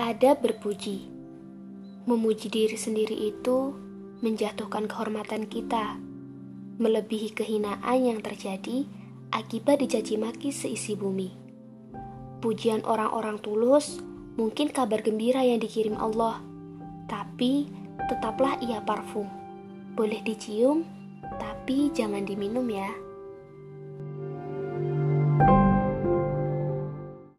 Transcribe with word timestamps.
Ada 0.00 0.32
berpuji. 0.32 1.12
Memuji 2.08 2.48
diri 2.48 2.72
sendiri 2.72 3.12
itu 3.12 3.76
menjatuhkan 4.24 4.88
kehormatan 4.88 5.44
kita, 5.44 6.00
melebihi 6.80 7.36
kehinaan 7.36 8.08
yang 8.08 8.24
terjadi 8.24 8.88
akibat 9.28 9.84
dicaci 9.84 10.16
maki 10.16 10.56
seisi 10.56 10.96
bumi. 10.96 11.36
Pujian 12.40 12.80
orang-orang 12.88 13.44
tulus 13.44 14.00
mungkin 14.40 14.72
kabar 14.72 15.04
gembira 15.04 15.44
yang 15.44 15.60
dikirim 15.60 16.00
Allah, 16.00 16.40
tapi 17.04 17.68
tetaplah 18.08 18.56
ia 18.64 18.80
parfum. 18.80 19.28
Boleh 20.00 20.24
dicium, 20.24 20.80
tapi 21.36 21.92
jangan 21.92 22.24
diminum 22.24 22.64
ya. 22.72 22.88